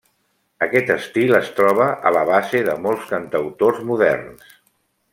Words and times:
Aquest 0.67 0.89
estil 0.95 1.33
es 1.41 1.51
troba 1.59 1.87
a 2.11 2.13
la 2.17 2.25
base 2.31 2.65
de 2.71 2.77
molts 2.87 3.07
cantautors 3.15 3.89
moderns. 3.93 4.53